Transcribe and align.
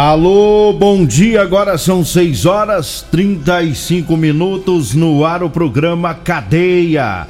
Alô, 0.00 0.72
bom 0.72 1.04
dia. 1.04 1.42
Agora 1.42 1.76
são 1.76 2.04
6 2.04 2.46
horas 2.46 3.04
35 3.10 4.16
minutos 4.16 4.94
no 4.94 5.24
ar 5.24 5.42
o 5.42 5.50
programa 5.50 6.14
Cadeia. 6.14 7.26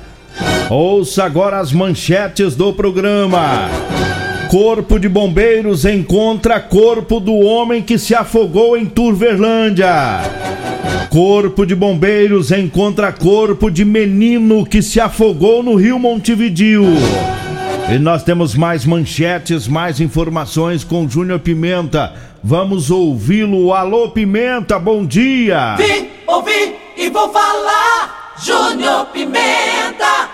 Ouça 0.68 1.24
agora 1.24 1.60
as 1.60 1.72
manchetes 1.72 2.54
do 2.54 2.70
programa. 2.74 3.70
Corpo 4.50 5.00
de 5.00 5.08
Bombeiros 5.08 5.86
encontra 5.86 6.60
corpo 6.60 7.18
do 7.18 7.36
homem 7.38 7.80
que 7.80 7.98
se 7.98 8.14
afogou 8.14 8.76
em 8.76 8.84
Turverlândia. 8.84 10.20
Corpo 11.08 11.64
de 11.64 11.74
Bombeiros 11.74 12.52
encontra 12.52 13.10
corpo 13.10 13.70
de 13.70 13.82
menino 13.82 14.66
que 14.66 14.82
se 14.82 15.00
afogou 15.00 15.62
no 15.62 15.74
Rio 15.74 15.98
Montevidil. 15.98 16.84
E 17.90 17.98
nós 17.98 18.22
temos 18.22 18.54
mais 18.54 18.84
manchetes, 18.84 19.66
mais 19.66 19.98
informações 19.98 20.84
com 20.84 21.08
Júnior 21.08 21.40
Pimenta. 21.40 22.12
Vamos 22.44 22.90
ouvi-lo. 22.90 23.72
Alô, 23.72 24.10
Pimenta, 24.10 24.78
bom 24.78 25.06
dia. 25.06 25.74
Vim, 25.76 26.10
ouvi 26.26 26.76
e 26.98 27.08
vou 27.08 27.32
falar. 27.32 28.34
Júnior 28.44 29.06
Pimenta. 29.06 30.28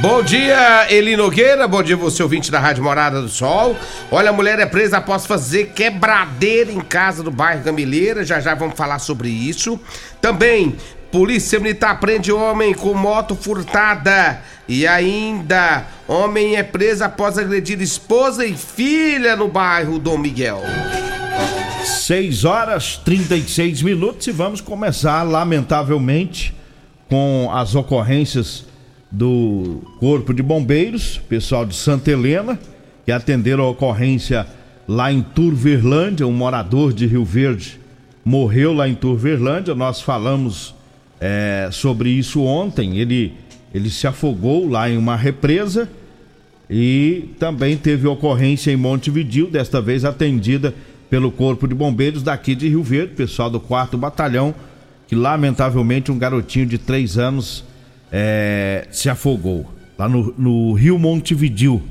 Bom 0.00 0.24
dia, 0.24 0.92
Eli 0.92 1.16
Nogueira. 1.16 1.68
Bom 1.68 1.84
dia, 1.84 1.96
você 1.96 2.20
ouvinte 2.20 2.50
da 2.50 2.58
Rádio 2.58 2.82
Morada 2.82 3.22
do 3.22 3.28
Sol. 3.28 3.76
Olha, 4.10 4.30
a 4.30 4.32
mulher 4.32 4.58
é 4.58 4.66
presa 4.66 4.96
após 4.96 5.24
fazer 5.24 5.66
quebradeira 5.66 6.72
em 6.72 6.80
casa 6.80 7.22
do 7.22 7.30
bairro 7.30 7.62
Gamileira. 7.62 8.24
Já 8.24 8.40
já 8.40 8.56
vamos 8.56 8.74
falar 8.76 8.98
sobre 8.98 9.28
isso. 9.28 9.78
Também, 10.20 10.76
Polícia 11.12 11.60
Militar 11.60 12.00
prende 12.00 12.32
homem 12.32 12.72
com 12.72 12.94
moto 12.94 13.36
furtada. 13.36 14.40
E 14.66 14.86
ainda, 14.86 15.86
homem 16.08 16.56
é 16.56 16.62
preso 16.62 17.04
após 17.04 17.36
agredir 17.36 17.80
esposa 17.82 18.46
e 18.46 18.56
filha 18.56 19.36
no 19.36 19.46
bairro 19.46 19.98
Dom 19.98 20.16
Miguel. 20.16 20.62
6 21.84 22.44
horas 22.44 22.96
36 22.96 23.82
minutos 23.82 24.26
e 24.26 24.32
vamos 24.32 24.60
começar, 24.60 25.22
lamentavelmente, 25.22 26.54
com 27.08 27.50
as 27.52 27.74
ocorrências 27.74 28.64
do 29.10 29.82
Corpo 30.00 30.32
de 30.32 30.42
Bombeiros, 30.42 31.20
pessoal 31.28 31.66
de 31.66 31.76
Santa 31.76 32.10
Helena, 32.10 32.58
que 33.04 33.12
atenderam 33.12 33.64
a 33.64 33.68
ocorrência 33.68 34.46
lá 34.88 35.12
em 35.12 35.20
Turverlândia, 35.20 36.26
um 36.26 36.32
morador 36.32 36.92
de 36.92 37.06
Rio 37.06 37.24
Verde 37.24 37.82
morreu 38.24 38.72
lá 38.72 38.88
em 38.88 38.94
Turverlândia. 38.94 39.74
Nós 39.74 40.00
falamos 40.00 40.74
é, 41.22 41.68
sobre 41.70 42.10
isso 42.10 42.42
ontem. 42.42 42.98
Ele, 42.98 43.32
ele 43.72 43.88
se 43.88 44.08
afogou 44.08 44.68
lá 44.68 44.90
em 44.90 44.96
uma 44.96 45.14
represa 45.14 45.88
e 46.68 47.28
também 47.38 47.76
teve 47.76 48.08
ocorrência 48.08 48.72
em 48.72 48.76
Montevidil, 48.76 49.48
desta 49.48 49.80
vez 49.80 50.04
atendida 50.04 50.74
pelo 51.08 51.30
Corpo 51.30 51.68
de 51.68 51.74
Bombeiros 51.74 52.24
daqui 52.24 52.56
de 52.56 52.68
Rio 52.68 52.82
Verde, 52.82 53.14
pessoal 53.14 53.48
do 53.48 53.60
4 53.60 53.96
Batalhão, 53.96 54.52
que 55.06 55.14
lamentavelmente 55.14 56.10
um 56.10 56.18
garotinho 56.18 56.66
de 56.66 56.78
3 56.78 57.18
anos 57.18 57.64
é, 58.10 58.88
se 58.90 59.08
afogou 59.08 59.70
lá 59.96 60.08
no, 60.08 60.34
no 60.36 60.72
Rio 60.72 60.98
Montevidil. 60.98 61.82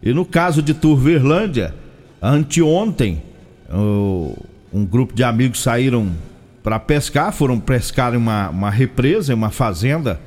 E 0.00 0.12
no 0.12 0.24
caso 0.24 0.62
de 0.62 0.74
Turverlândia, 0.74 1.74
anteontem, 2.22 3.22
o, 3.68 4.36
um 4.72 4.84
grupo 4.84 5.12
de 5.12 5.24
amigos 5.24 5.60
saíram 5.60 6.12
para 6.62 6.78
pescar, 6.78 7.32
foram 7.32 7.58
pescar 7.58 8.14
em 8.14 8.16
uma, 8.16 8.50
uma 8.50 8.70
represa, 8.70 9.32
em 9.32 9.36
uma 9.36 9.50
fazenda 9.50 10.20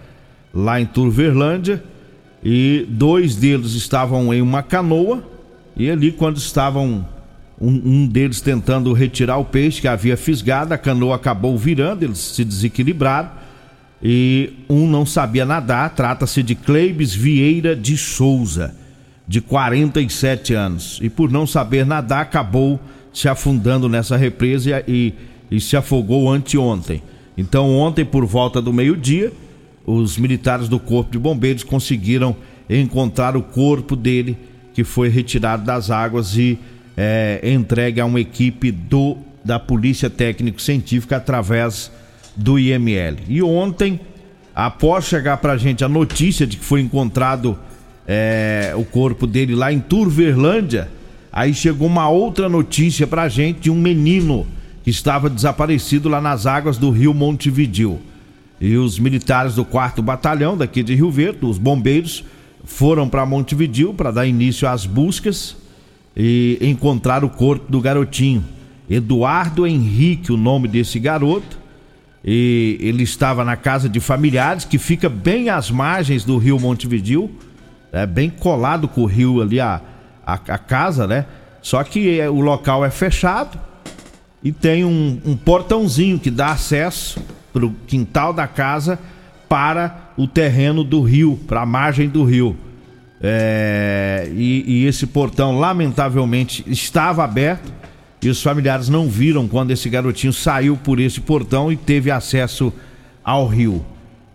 lá 0.53 0.79
em 0.79 0.85
Turverlândia, 0.85 1.83
e 2.43 2.85
dois 2.89 3.35
deles 3.35 3.73
estavam 3.73 4.33
em 4.33 4.41
uma 4.41 4.61
canoa, 4.61 5.23
e 5.75 5.89
ali 5.89 6.11
quando 6.11 6.37
estavam 6.37 7.05
um, 7.59 7.81
um, 7.85 8.07
deles 8.07 8.41
tentando 8.41 8.91
retirar 8.93 9.37
o 9.37 9.45
peixe 9.45 9.81
que 9.81 9.87
havia 9.87 10.17
fisgado, 10.17 10.73
a 10.73 10.77
canoa 10.77 11.15
acabou 11.15 11.57
virando, 11.57 12.03
eles 12.03 12.19
se 12.19 12.43
desequilibraram 12.43 13.43
e 14.01 14.51
um 14.69 14.87
não 14.87 15.05
sabia 15.05 15.45
nadar. 15.45 15.95
Trata-se 15.95 16.43
de 16.43 16.55
Cleibes 16.55 17.13
Vieira 17.15 17.75
de 17.75 17.95
Souza, 17.95 18.75
de 19.25 19.39
47 19.39 20.53
anos, 20.53 20.99
e 21.01 21.09
por 21.09 21.31
não 21.31 21.47
saber 21.47 21.85
nadar 21.85 22.21
acabou 22.21 22.79
se 23.13 23.29
afundando 23.29 23.87
nessa 23.87 24.17
represa 24.17 24.83
e, 24.87 25.13
e 25.53 25.61
se 25.61 25.77
afogou 25.77 26.31
anteontem. 26.31 27.03
Então, 27.37 27.77
ontem, 27.77 28.03
por 28.03 28.25
volta 28.25 28.59
do 28.59 28.73
meio-dia, 28.73 29.31
os 29.85 30.17
militares 30.17 30.67
do 30.67 30.79
Corpo 30.79 31.11
de 31.11 31.19
Bombeiros 31.19 31.63
conseguiram 31.63 32.35
encontrar 32.67 33.37
o 33.37 33.43
corpo 33.43 33.95
dele, 33.95 34.35
que 34.73 34.83
foi 34.83 35.09
retirado 35.09 35.63
das 35.63 35.91
águas 35.91 36.35
e 36.35 36.57
é, 36.97 37.39
entregue 37.43 38.01
a 38.01 38.05
uma 38.05 38.19
equipe 38.19 38.71
do 38.71 39.15
da 39.45 39.59
Polícia 39.59 40.09
Técnico-Científica 40.09 41.17
através 41.17 41.91
do 42.35 42.57
IML. 42.57 43.17
E 43.27 43.43
ontem, 43.43 43.99
após 44.55 45.05
chegar 45.05 45.37
para 45.37 45.53
a 45.53 45.57
gente 45.57 45.83
a 45.83 45.89
notícia 45.89 46.47
de 46.47 46.57
que 46.57 46.65
foi 46.65 46.81
encontrado 46.81 47.59
é, 48.07 48.73
o 48.75 48.85
corpo 48.85 49.27
dele 49.27 49.53
lá 49.53 49.71
em 49.71 49.81
Turverlândia, 49.81 50.89
aí 51.31 51.53
chegou 51.53 51.87
uma 51.87 52.09
outra 52.09 52.49
notícia 52.49 53.05
para 53.05 53.23
a 53.23 53.29
gente 53.29 53.59
de 53.59 53.69
um 53.69 53.75
menino 53.75 54.47
que 54.83 54.89
estava 54.89 55.29
desaparecido 55.29 56.09
lá 56.09 56.19
nas 56.19 56.45
águas 56.45 56.77
do 56.77 56.89
rio 56.89 57.13
Montevidil. 57.13 58.01
E 58.59 58.75
os 58.75 58.99
militares 58.99 59.55
do 59.55 59.63
4 59.63 60.03
Batalhão 60.03 60.57
daqui 60.57 60.83
de 60.83 60.93
Rio 60.93 61.09
Verde, 61.09 61.45
os 61.45 61.57
bombeiros, 61.57 62.23
foram 62.65 63.07
para 63.07 63.25
Montevidil 63.25 63.93
para 63.93 64.11
dar 64.11 64.27
início 64.27 64.67
às 64.67 64.85
buscas 64.85 65.55
e 66.15 66.57
encontrar 66.61 67.23
o 67.23 67.29
corpo 67.29 67.71
do 67.71 67.79
garotinho. 67.81 68.43
Eduardo 68.89 69.65
Henrique, 69.65 70.31
o 70.31 70.37
nome 70.37 70.67
desse 70.67 70.99
garoto. 70.99 71.57
E 72.23 72.77
ele 72.79 73.03
estava 73.03 73.43
na 73.43 73.55
casa 73.55 73.89
de 73.89 73.99
familiares 73.99 74.63
que 74.63 74.77
fica 74.77 75.09
bem 75.09 75.49
às 75.49 75.69
margens 75.69 76.23
do 76.23 76.37
rio 76.37 76.57
Montevidil, 76.57 77.29
é 77.91 78.05
bem 78.05 78.29
colado 78.29 78.87
com 78.87 79.01
o 79.01 79.05
rio 79.05 79.41
ali 79.41 79.59
a, 79.59 79.81
a, 80.25 80.33
a 80.33 80.57
casa, 80.57 81.05
né? 81.05 81.25
Só 81.61 81.83
que 81.83 82.19
é, 82.19 82.29
o 82.29 82.39
local 82.39 82.85
é 82.85 82.89
fechado 82.89 83.59
e 84.43 84.51
tem 84.51 84.83
um, 84.83 85.19
um 85.25 85.35
portãozinho 85.35 86.19
que 86.19 86.29
dá 86.29 86.51
acesso 86.51 87.19
para 87.51 87.65
o 87.65 87.73
quintal 87.87 88.33
da 88.33 88.47
casa 88.47 88.99
para 89.47 90.11
o 90.17 90.27
terreno 90.27 90.83
do 90.83 91.01
rio, 91.01 91.39
para 91.47 91.61
a 91.61 91.65
margem 91.65 92.09
do 92.09 92.23
rio. 92.23 92.57
É, 93.21 94.29
e, 94.35 94.63
e, 94.67 94.85
esse 94.85 95.07
portão, 95.07 95.57
lamentavelmente, 95.57 96.63
estava 96.67 97.23
aberto 97.23 97.71
e 98.21 98.29
os 98.29 98.41
familiares 98.41 98.89
não 98.89 99.07
viram 99.07 99.47
quando 99.47 99.71
esse 99.71 99.89
garotinho 99.89 100.33
saiu 100.33 100.75
por 100.75 100.99
esse 100.99 101.21
portão 101.21 101.71
e 101.71 101.77
teve 101.77 102.11
acesso 102.11 102.73
ao 103.23 103.47
rio. 103.47 103.85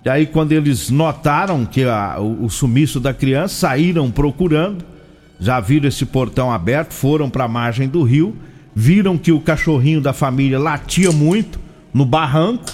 E 0.04 0.08
aí, 0.08 0.26
quando 0.26 0.52
eles 0.52 0.88
notaram 0.88 1.66
que 1.66 1.84
a, 1.84 2.16
o, 2.18 2.44
o 2.44 2.50
sumiço 2.50 2.98
da 2.98 3.12
criança, 3.12 3.54
saíram 3.54 4.10
procurando 4.10 4.84
já 5.40 5.60
viram 5.60 5.88
esse 5.88 6.04
portão 6.04 6.50
aberto, 6.50 6.92
foram 6.92 7.30
para 7.30 7.44
a 7.44 7.48
margem 7.48 7.88
do 7.88 8.02
rio, 8.02 8.36
viram 8.78 9.18
que 9.18 9.32
o 9.32 9.40
cachorrinho 9.40 10.00
da 10.00 10.12
família 10.12 10.56
latia 10.56 11.10
muito 11.10 11.58
no 11.92 12.06
barranco, 12.06 12.64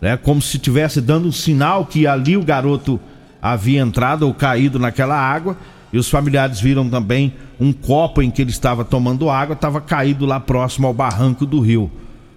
né, 0.00 0.16
como 0.16 0.40
se 0.40 0.56
estivesse 0.56 1.00
dando 1.00 1.26
um 1.26 1.32
sinal 1.32 1.84
que 1.84 2.06
ali 2.06 2.36
o 2.36 2.44
garoto 2.44 3.00
havia 3.42 3.80
entrado 3.80 4.22
ou 4.22 4.32
caído 4.32 4.78
naquela 4.78 5.16
água. 5.16 5.56
E 5.92 5.98
os 5.98 6.08
familiares 6.08 6.60
viram 6.60 6.88
também 6.88 7.34
um 7.58 7.72
copo 7.72 8.22
em 8.22 8.30
que 8.30 8.40
ele 8.40 8.52
estava 8.52 8.84
tomando 8.84 9.28
água, 9.28 9.54
estava 9.54 9.80
caído 9.80 10.24
lá 10.26 10.38
próximo 10.38 10.86
ao 10.86 10.94
barranco 10.94 11.44
do 11.44 11.58
rio. 11.58 11.90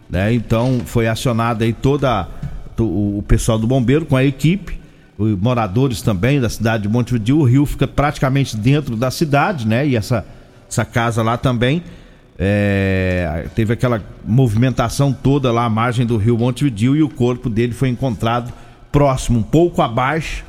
Né? 0.10 0.34
Então 0.34 0.82
foi 0.84 1.08
acionado 1.08 1.64
aí 1.64 1.74
toda 1.74 2.28
o 2.80 3.24
pessoal 3.28 3.60
do 3.60 3.68
bombeiro 3.68 4.04
com 4.04 4.16
a 4.16 4.24
equipe, 4.24 4.80
os 5.16 5.38
moradores 5.38 6.02
também 6.02 6.42
da 6.42 6.50
cidade 6.50 6.84
de 6.84 6.90
Montevideo. 6.90 7.38
O 7.38 7.44
rio 7.44 7.68
fica 7.68 7.88
praticamente 7.88 8.58
dentro 8.58 8.96
da 8.96 9.12
cidade, 9.12 9.68
né? 9.68 9.86
E 9.86 9.96
essa, 9.96 10.26
essa 10.68 10.84
casa 10.84 11.22
lá 11.22 11.38
também. 11.38 11.84
É, 12.44 13.46
teve 13.54 13.72
aquela 13.72 14.04
movimentação 14.26 15.14
toda 15.14 15.52
lá 15.52 15.66
à 15.66 15.70
margem 15.70 16.08
do 16.08 16.18
rio 16.18 16.40
Montevideo 16.40 16.96
e 16.96 17.04
o 17.04 17.08
corpo 17.08 17.48
dele 17.48 17.72
foi 17.72 17.90
encontrado 17.90 18.52
próximo, 18.92 19.38
um 19.38 19.44
pouco 19.44 19.80
abaixo. 19.80 20.44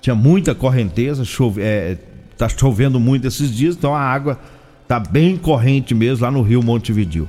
Tinha 0.00 0.14
muita 0.14 0.54
correnteza, 0.54 1.26
chove, 1.26 1.60
é, 1.60 1.98
tá 2.38 2.48
chovendo 2.48 2.98
muito 2.98 3.26
esses 3.26 3.54
dias, 3.54 3.76
então 3.76 3.94
a 3.94 4.00
água 4.00 4.40
tá 4.86 4.98
bem 4.98 5.36
corrente 5.36 5.94
mesmo 5.94 6.24
lá 6.24 6.30
no 6.30 6.40
rio 6.40 6.62
Montevideo. 6.62 7.28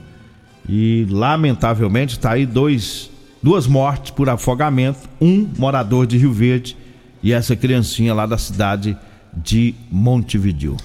E 0.67 1.05
lamentavelmente 1.09 2.13
está 2.13 2.31
aí 2.31 2.45
dois, 2.45 3.11
duas 3.43 3.67
mortes 3.67 4.11
por 4.11 4.29
afogamento, 4.29 5.09
um 5.19 5.45
morador 5.57 6.07
de 6.07 6.17
Rio 6.17 6.31
Verde 6.31 6.77
e 7.21 7.33
essa 7.33 7.53
criancinha 7.53 8.13
lá 8.13 8.25
da 8.25 8.37
cidade 8.37 8.97
de 9.33 9.75
Montevideo. 9.91 10.77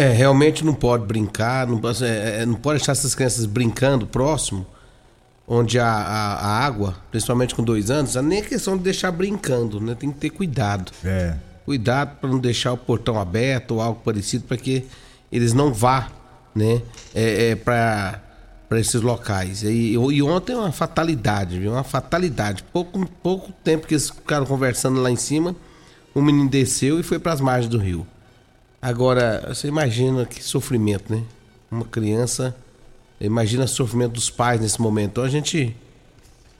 É, 0.00 0.12
realmente 0.14 0.64
não 0.64 0.72
pode 0.72 1.04
brincar, 1.04 1.66
não, 1.66 1.78
é, 2.00 2.40
é, 2.40 2.46
não 2.46 2.54
pode 2.54 2.78
deixar 2.78 2.92
essas 2.92 3.14
crianças 3.14 3.44
brincando 3.44 4.06
próximo, 4.06 4.66
onde 5.46 5.78
a, 5.78 5.86
a, 5.86 6.34
a 6.36 6.64
água, 6.64 6.96
principalmente 7.10 7.54
com 7.54 7.62
dois 7.62 7.90
anos, 7.90 8.14
nem 8.14 8.38
é 8.38 8.42
questão 8.42 8.78
de 8.78 8.82
deixar 8.82 9.10
brincando, 9.10 9.78
né? 9.78 9.94
Tem 9.94 10.10
que 10.10 10.18
ter 10.18 10.30
cuidado. 10.30 10.90
É. 11.04 11.34
Cuidado 11.66 12.16
para 12.18 12.30
não 12.30 12.38
deixar 12.38 12.72
o 12.72 12.78
portão 12.78 13.20
aberto 13.20 13.72
ou 13.72 13.82
algo 13.82 14.00
parecido, 14.02 14.44
para 14.44 14.56
que 14.56 14.86
eles 15.30 15.52
não 15.52 15.70
vá, 15.70 16.08
né? 16.54 16.80
É, 17.14 17.50
é 17.50 17.54
para 17.54 18.22
para 18.70 18.78
esses 18.78 19.02
locais. 19.02 19.64
E, 19.64 19.94
e, 19.94 20.22
ontem 20.22 20.54
uma 20.54 20.70
fatalidade, 20.70 21.58
viu? 21.58 21.72
Uma 21.72 21.82
fatalidade. 21.82 22.62
Pouco, 22.72 23.04
pouco 23.20 23.52
tempo 23.64 23.84
que 23.84 23.94
eles 23.94 24.08
ficaram 24.08 24.46
conversando 24.46 25.02
lá 25.02 25.10
em 25.10 25.16
cima, 25.16 25.56
o 26.14 26.22
menino 26.22 26.48
desceu 26.48 27.00
e 27.00 27.02
foi 27.02 27.18
para 27.18 27.32
as 27.32 27.40
margens 27.40 27.68
do 27.68 27.78
rio. 27.78 28.06
Agora, 28.82 29.44
você 29.48 29.68
imagina 29.68 30.24
que 30.24 30.42
sofrimento, 30.42 31.12
né? 31.12 31.22
Uma 31.70 31.84
criança, 31.84 32.56
imagina 33.20 33.64
o 33.64 33.68
sofrimento 33.68 34.12
dos 34.12 34.30
pais 34.30 34.60
nesse 34.60 34.80
momento. 34.80 35.10
Então 35.12 35.24
a 35.24 35.28
gente, 35.28 35.76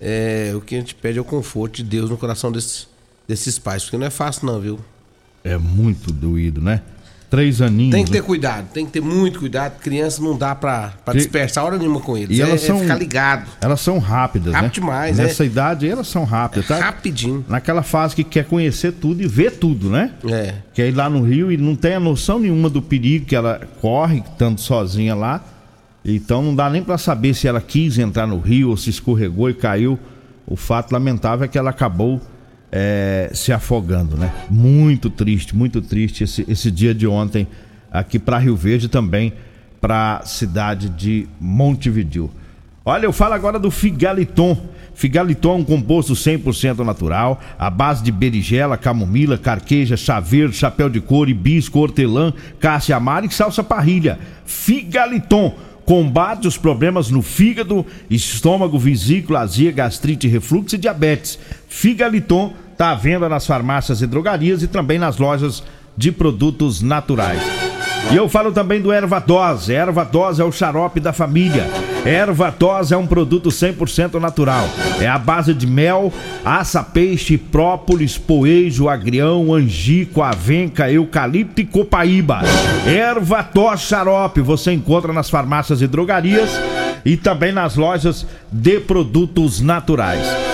é, 0.01 0.53
o 0.55 0.61
que 0.61 0.75
a 0.75 0.79
gente 0.79 0.95
pede 0.95 1.19
é 1.19 1.21
o 1.21 1.25
conforto 1.25 1.77
de 1.77 1.85
Deus 1.85 2.11
no 2.11 2.19
coração 2.19 2.53
desses, 2.53 2.87
desses 3.27 3.59
pais, 3.59 3.85
porque 3.85 3.97
não 3.97 4.07
é 4.07 4.11
fácil 4.11 4.47
não, 4.47 4.61
viu? 4.61 4.79
É 5.43 5.57
muito 5.57 6.13
doído, 6.13 6.61
né? 6.61 6.83
Três 7.31 7.63
aninhos. 7.63 7.95
Tem 7.95 8.05
que 8.05 8.11
ter 8.11 8.21
né? 8.21 8.27
cuidado, 8.27 8.67
tem 8.75 8.85
que 8.85 8.91
ter 8.91 9.01
muito 9.01 9.39
cuidado. 9.39 9.79
Criança 9.79 10.21
não 10.21 10.37
dá 10.37 10.53
pra, 10.53 10.95
pra 11.05 11.15
dispersar 11.15 11.65
hora 11.65 11.79
nenhuma 11.79 12.01
com 12.01 12.19
eles. 12.19 12.37
E 12.37 12.43
é, 12.43 12.45
elas 12.45 12.65
é 12.65 12.67
são, 12.67 12.79
é 12.79 12.81
ficar 12.81 12.97
ligado. 12.97 13.49
Elas 13.61 13.81
são 13.81 13.99
rápidas, 13.99 14.53
Rápido 14.53 14.67
né? 14.67 14.75
demais, 14.75 15.17
Nessa 15.17 15.45
é. 15.45 15.47
idade 15.47 15.89
elas 15.89 16.09
são 16.09 16.25
rápidas, 16.25 16.67
tá? 16.67 16.79
Rapidinho. 16.79 17.45
Naquela 17.49 17.85
fase 17.85 18.17
que 18.17 18.25
quer 18.25 18.47
conhecer 18.47 18.93
tudo 18.93 19.23
e 19.23 19.29
ver 19.29 19.53
tudo, 19.53 19.89
né? 19.89 20.11
É. 20.29 20.55
Quer 20.75 20.89
ir 20.89 20.93
lá 20.93 21.09
no 21.09 21.23
Rio 21.23 21.53
e 21.53 21.57
não 21.57 21.77
tem 21.77 21.95
a 21.95 22.01
noção 22.01 22.41
nenhuma 22.41 22.69
do 22.69 22.83
perigo 22.83 23.27
que 23.27 23.37
ela 23.37 23.61
corre, 23.81 24.19
estando 24.19 24.61
sozinha 24.61 25.15
lá. 25.15 25.41
Então 26.05 26.43
não 26.43 26.55
dá 26.55 26.69
nem 26.69 26.83
para 26.83 26.99
saber 26.99 27.35
se 27.35 27.47
ela 27.47 27.61
quis 27.61 27.99
entrar 27.99 28.27
no 28.27 28.41
rio 28.41 28.71
ou 28.71 28.77
se 28.77 28.91
escorregou 28.91 29.49
e 29.49 29.55
caiu. 29.55 29.99
O 30.47 30.57
fato 30.57 30.93
lamentável 30.93 31.45
é 31.45 31.49
que 31.49 31.59
ela 31.59 31.71
acabou 31.71 32.21
é, 32.73 33.31
se 33.33 33.53
afogando, 33.53 34.17
né? 34.17 34.33
Muito 34.49 35.11
triste, 35.11 35.57
muito 35.57 35.81
triste 35.83 36.25
esse, 36.25 36.45
esse 36.49 36.71
dia 36.71 36.95
de 36.95 37.07
ontem 37.07 37.47
aqui 37.91 38.19
para 38.19 38.39
Rio 38.39 38.57
Verde 38.57 38.89
também 38.89 39.33
para 39.81 40.19
a 40.19 40.27
cidade 40.27 40.89
de 40.89 41.27
Montevideo. 41.41 42.31
Olha, 42.85 43.07
eu 43.07 43.13
falo 43.13 43.35
agora 43.35 43.59
do 43.59 43.71
Figaliton. 43.71 44.57
Figaliton 44.95 45.53
é 45.53 45.57
um 45.57 45.65
composto 45.65 46.13
100% 46.13 46.79
natural, 46.85 47.41
à 47.59 47.71
base 47.71 48.03
de 48.03 48.13
berigela, 48.13 48.77
camomila, 48.77 49.39
carqueja, 49.39 49.97
chaveiro, 49.97 50.53
chapéu 50.53 50.91
de 50.91 51.01
couro, 51.01 51.31
hibisco, 51.31 51.79
hortelã, 51.79 52.33
cássia 52.59 52.97
amara 52.97 53.25
e 53.25 53.31
salsa 53.31 53.63
parrilha. 53.63 54.19
Figaliton 54.45 55.55
combate 55.91 56.47
os 56.47 56.57
problemas 56.57 57.11
no 57.11 57.21
fígado, 57.21 57.85
estômago, 58.09 58.79
vesícula, 58.79 59.41
azia, 59.41 59.73
gastrite, 59.73 60.29
refluxo 60.29 60.77
e 60.77 60.79
diabetes. 60.79 61.37
Figaliton 61.69 62.53
está 62.71 62.93
à 62.93 62.95
venda 62.95 63.29
nas 63.29 63.45
farmácias 63.45 64.01
e 64.01 64.07
drogarias 64.07 64.63
e 64.63 64.69
também 64.69 65.01
nas 65.01 65.19
lojas 65.19 65.65
de 65.97 66.13
produtos 66.13 66.81
naturais. 66.81 67.70
E 68.13 68.17
eu 68.17 68.29
falo 68.29 68.51
também 68.51 68.81
do 68.81 68.91
Erva 68.91 69.21
Dose. 69.21 69.73
Erva 69.73 70.05
Dose 70.05 70.43
é 70.43 70.45
o 70.45 70.51
xarope 70.51 70.99
da 70.99 71.13
família. 71.13 71.69
Erva 72.05 72.51
Dose 72.57 72.93
é 72.93 72.97
um 72.97 73.07
produto 73.07 73.51
100% 73.51 74.15
natural. 74.15 74.69
É 75.01 75.07
a 75.07 75.19
base 75.19 75.55
de 75.55 75.67
mel, 75.67 76.13
aça, 76.45 76.83
peixe, 76.83 77.39
própolis, 77.39 78.19
poejo, 78.19 78.89
agrião, 78.89 79.55
angico, 79.55 80.23
avenca, 80.23 80.91
eucalipto 80.91 81.61
e 81.61 81.65
copaíba. 81.65 82.41
Erva 82.87 83.43
Dose 83.43 83.85
xarope 83.85 84.41
você 84.41 84.73
encontra 84.73 85.13
nas 85.13 85.31
farmácias 85.31 85.81
e 85.81 85.87
drogarias 85.87 86.51
e 87.05 87.17
também 87.17 87.53
nas 87.53 87.77
lojas 87.77 88.27
de 88.51 88.81
produtos 88.81 89.61
naturais. 89.61 90.50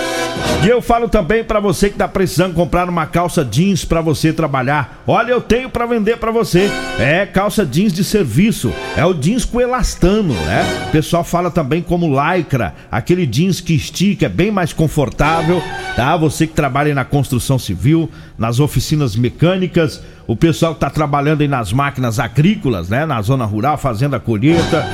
E 0.63 0.67
eu 0.67 0.81
falo 0.81 1.07
também 1.07 1.43
para 1.43 1.59
você 1.59 1.89
que 1.89 1.97
tá 1.97 2.07
precisando 2.07 2.53
comprar 2.53 2.89
uma 2.89 3.05
calça 3.05 3.45
jeans 3.45 3.85
para 3.85 4.01
você 4.01 4.33
trabalhar. 4.33 5.03
Olha, 5.07 5.31
eu 5.31 5.39
tenho 5.39 5.69
para 5.69 5.85
vender 5.85 6.17
para 6.17 6.31
você. 6.31 6.69
É 6.99 7.25
calça 7.25 7.65
jeans 7.65 7.93
de 7.93 8.03
serviço. 8.03 8.73
É 8.95 9.05
o 9.05 9.13
jeans 9.13 9.45
com 9.45 9.61
elastano, 9.61 10.33
né? 10.33 10.85
O 10.87 10.91
pessoal 10.91 11.23
fala 11.23 11.49
também 11.49 11.81
como 11.81 12.07
lycra, 12.09 12.75
aquele 12.91 13.25
jeans 13.25 13.61
que 13.61 13.73
estica, 13.73 14.25
é 14.25 14.29
bem 14.29 14.51
mais 14.51 14.73
confortável, 14.73 15.61
tá? 15.95 16.17
Você 16.17 16.47
que 16.47 16.53
trabalha 16.53 16.93
na 16.93 17.05
construção 17.05 17.57
civil, 17.57 18.09
nas 18.37 18.59
oficinas 18.59 19.15
mecânicas, 19.15 20.01
o 20.27 20.35
pessoal 20.35 20.73
que 20.73 20.81
tá 20.81 20.89
trabalhando 20.89 21.41
aí 21.41 21.47
nas 21.47 21.71
máquinas 21.71 22.19
agrícolas, 22.19 22.89
né? 22.89 23.05
Na 23.05 23.21
zona 23.21 23.45
rural, 23.45 23.77
fazendo 23.77 24.15
a 24.15 24.19
colheita 24.19 24.85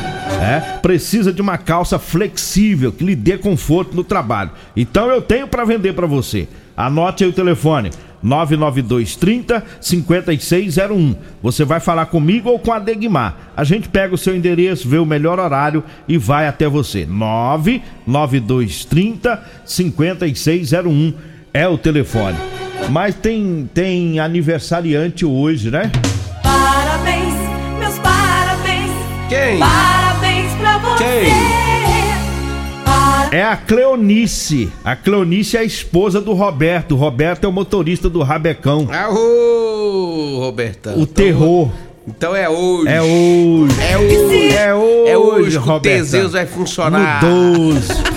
é, 0.42 0.60
precisa 0.80 1.34
de 1.34 1.42
uma 1.42 1.58
calça 1.58 1.98
flexível 1.98 2.92
que 2.92 3.04
lhe 3.04 3.16
dê 3.16 3.36
conforto 3.38 3.96
no 3.96 4.04
trabalho. 4.04 4.52
Então 4.76 5.10
eu 5.10 5.22
tenho 5.22 5.48
para 5.48 5.66
vender 5.66 5.94
para 5.94 6.06
você. 6.06 6.48
Anote 6.76 7.24
aí 7.24 7.30
o 7.30 7.34
telefone. 7.34 7.92
99230 8.22 9.64
5601. 9.82 11.16
Você 11.42 11.66
vai 11.66 11.80
falar 11.80 12.06
comigo 12.06 12.50
ou 12.50 12.60
com 12.60 12.72
a 12.72 12.78
Degmar. 12.80 13.52
A 13.56 13.64
gente 13.64 13.90
pega 13.90 14.16
o 14.16 14.18
seu 14.18 14.36
endereço, 14.36 14.88
vê 14.88 14.98
o 14.98 15.06
melhor 15.06 15.40
horário 15.40 15.84
e 16.08 16.18
vai 16.18 16.48
até 16.48 16.68
você. 16.68 17.06
99230 17.06 19.44
5601 19.66 21.33
é 21.54 21.68
o 21.68 21.78
telefone. 21.78 22.38
Mas 22.90 23.16
tem 23.16 23.70
tem 23.74 24.20
aniversariante 24.20 25.26
hoje, 25.26 25.70
né? 25.70 25.92
Parabéns, 26.42 27.34
meus 27.80 28.00
parabéns. 28.00 28.92
Quem? 29.30 29.60
Parabéns 29.60 30.04
quem? 30.98 31.64
É 33.32 33.44
a 33.44 33.58
Cleonice. 33.58 34.70
A 34.86 34.96
Cleonice 34.96 35.58
é 35.58 35.62
a 35.62 35.64
esposa 35.64 36.22
do 36.22 36.34
Roberto. 36.34 36.94
O 36.94 36.98
Roberto 36.98 37.46
é 37.46 37.48
o 37.48 37.52
motorista 37.52 38.10
do 38.10 38.22
Rabecão. 38.22 38.88
Ah, 38.92 39.10
ô, 39.10 40.40
Robertão. 40.40 40.94
O 40.94 41.02
então, 41.02 41.14
terror. 41.14 41.72
Então 42.08 42.36
é 42.36 42.48
hoje. 42.48 42.90
É 42.90 43.02
hoje. 43.02 43.82
É 43.82 43.98
hoje. 43.98 44.56
É 44.56 44.74
hoje, 44.76 45.10
é 45.10 45.18
hoje 45.18 45.60
que 45.60 45.70
o 45.70 45.80
Teseus 45.80 46.34
vai 46.34 46.46
funcionar. 46.46 47.24
No 47.24 47.74
12. 47.74 48.13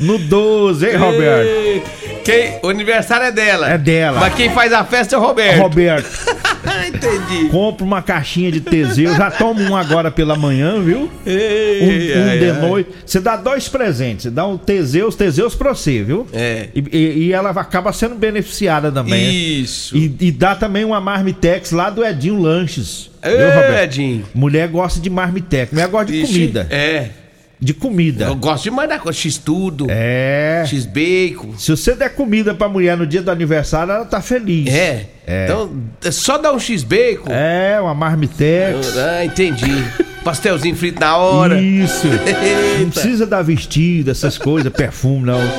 No 0.00 0.18
12, 0.18 0.86
hein, 0.86 0.96
Roberto? 0.96 2.06
Quem, 2.24 2.58
o 2.62 2.68
aniversário 2.68 3.26
é 3.26 3.32
dela. 3.32 3.70
É 3.70 3.78
dela. 3.78 4.18
Mas 4.18 4.34
quem 4.34 4.50
faz 4.50 4.72
a 4.72 4.84
festa 4.84 5.14
é 5.14 5.18
o 5.18 5.22
Roberto. 5.22 5.60
Roberto. 5.60 6.06
Entendi. 6.88 7.48
Compra 7.50 7.84
uma 7.84 8.02
caixinha 8.02 8.50
de 8.50 8.60
Teseu. 8.60 9.14
Já 9.14 9.30
toma 9.30 9.60
um 9.60 9.76
agora 9.76 10.10
pela 10.10 10.36
manhã, 10.36 10.80
viu? 10.82 11.10
Ei, 11.24 12.14
um, 12.16 12.20
um 12.20 12.30
ai, 12.30 12.38
de 12.38 12.50
ai. 12.50 12.60
noite. 12.60 12.90
Você 13.04 13.20
dá 13.20 13.36
dois 13.36 13.68
presentes. 13.68 14.24
Você 14.24 14.30
dá 14.30 14.46
um 14.46 14.58
Teseus, 14.58 15.14
Teseus 15.14 15.54
pra 15.54 15.74
você, 15.74 16.02
viu? 16.02 16.26
É. 16.32 16.68
E, 16.74 16.84
e, 16.92 16.98
e 17.26 17.32
ela 17.32 17.50
acaba 17.50 17.92
sendo 17.92 18.16
beneficiada 18.16 18.90
também. 18.90 19.60
Isso. 19.60 19.96
E, 19.96 20.12
e, 20.20 20.32
dá 20.32 20.56
também 20.56 20.84
uma 20.84 21.00
marmitex 21.00 21.70
lá 21.70 21.90
do 21.90 22.04
Edinho 22.04 22.40
Lanches. 22.40 23.10
Ei, 23.22 23.36
viu, 23.36 23.46
Roberto? 23.46 23.82
Edinho. 23.84 24.24
Mulher 24.34 24.68
gosta 24.68 25.00
de 25.00 25.08
marmitex. 25.08 25.72
Mulher 25.72 25.88
gosta 25.88 26.12
de 26.12 26.22
Ixi, 26.22 26.32
comida. 26.32 26.66
É. 26.70 27.10
de 27.58 27.72
comida. 27.72 28.26
Eu 28.26 28.34
gosto 28.36 28.64
de 28.64 28.70
mandar 28.70 29.00
com 29.00 29.10
X-tudo, 29.12 29.86
É. 29.88 30.62
X-bacon. 30.66 31.54
Se 31.56 31.70
você 31.70 31.94
der 31.94 32.10
comida 32.10 32.54
pra 32.54 32.68
mulher 32.68 32.96
no 32.96 33.06
dia 33.06 33.22
do 33.22 33.30
aniversário, 33.30 33.92
ela 33.92 34.04
tá 34.04 34.20
feliz. 34.20 34.68
É. 34.72 35.06
É. 35.26 35.44
Então, 35.44 35.70
é 36.04 36.10
só 36.10 36.38
dar 36.38 36.52
um 36.52 36.58
X-bacon. 36.58 37.30
É, 37.32 37.80
uma 37.80 37.94
marmitex. 37.94 38.96
Ah, 38.98 39.24
entendi. 39.24 39.84
Pastelzinho 40.22 40.74
frito 40.76 41.00
na 41.00 41.16
hora. 41.16 41.60
Isso. 41.60 42.06
Não 42.80 42.90
precisa 42.90 43.24
dar 43.26 43.42
vestido, 43.42 44.10
essas 44.10 44.36
coisas, 44.36 44.72
perfume, 44.72 45.24
não. 45.26 45.40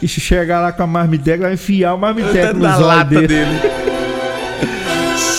E 0.00 0.06
se 0.06 0.20
chegar 0.20 0.60
lá 0.60 0.70
com 0.70 0.84
a 0.84 0.86
marmitex, 0.86 1.40
vai 1.42 1.54
enfiar 1.54 1.92
o 1.94 1.98
marmitex 1.98 2.56
na 2.56 2.76
nos 2.76 2.80
olhos 2.86 3.08
dele. 3.08 3.26
dele. 3.26 3.60